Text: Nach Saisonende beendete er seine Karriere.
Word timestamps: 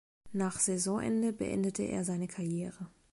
Nach 0.31 0.59
Saisonende 0.59 1.31
beendete 1.31 1.83
er 1.83 2.03
seine 2.03 2.27
Karriere. 2.27 2.89